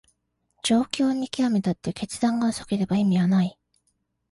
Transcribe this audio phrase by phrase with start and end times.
[0.63, 3.59] 状況を見極めたって決断が遅ければ意味はない